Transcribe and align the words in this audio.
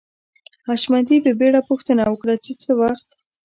حشمتي 0.67 1.17
په 1.25 1.31
بېړه 1.39 1.61
پوښتنه 1.69 2.03
وکړه 2.07 2.35
چې 2.43 2.51
څه 2.61 2.71
وخت 2.81 3.07